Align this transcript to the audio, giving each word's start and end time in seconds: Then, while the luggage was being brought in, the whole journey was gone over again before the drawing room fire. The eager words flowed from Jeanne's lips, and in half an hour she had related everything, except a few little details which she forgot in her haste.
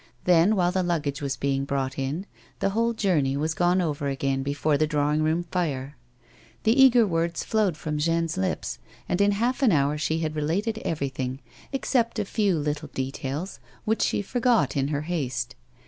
Then, 0.23 0.55
while 0.55 0.71
the 0.71 0.81
luggage 0.81 1.21
was 1.21 1.35
being 1.37 1.63
brought 1.63 1.99
in, 1.99 2.25
the 2.57 2.71
whole 2.71 2.93
journey 2.93 3.37
was 3.37 3.53
gone 3.53 3.79
over 3.81 4.07
again 4.07 4.41
before 4.41 4.75
the 4.75 4.87
drawing 4.87 5.21
room 5.21 5.43
fire. 5.51 5.95
The 6.63 6.71
eager 6.73 7.05
words 7.05 7.43
flowed 7.43 7.77
from 7.77 7.99
Jeanne's 7.99 8.35
lips, 8.35 8.79
and 9.07 9.21
in 9.21 9.33
half 9.33 9.61
an 9.61 9.71
hour 9.71 9.99
she 9.99 10.17
had 10.17 10.35
related 10.35 10.79
everything, 10.79 11.37
except 11.71 12.17
a 12.17 12.25
few 12.25 12.57
little 12.57 12.89
details 12.95 13.59
which 13.85 14.01
she 14.01 14.23
forgot 14.23 14.75
in 14.75 14.87
her 14.87 15.01
haste. 15.01 15.53